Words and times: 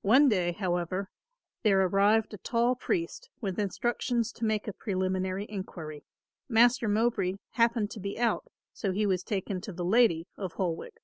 One 0.00 0.30
day, 0.30 0.52
however, 0.52 1.10
there 1.64 1.78
arrived 1.84 2.32
a 2.32 2.38
tall 2.38 2.74
priest 2.74 3.28
with 3.42 3.58
instructions 3.58 4.32
to 4.32 4.44
make 4.46 4.66
a 4.66 4.72
preliminary 4.72 5.44
enquiry. 5.50 6.06
Master 6.48 6.88
Mowbray 6.88 7.34
happened 7.50 7.90
to 7.90 8.00
be 8.00 8.18
out, 8.18 8.50
so 8.72 8.90
he 8.92 9.04
was 9.04 9.22
taken 9.22 9.60
to 9.60 9.72
the 9.74 9.84
lady 9.84 10.26
of 10.38 10.54
Holwick. 10.54 10.94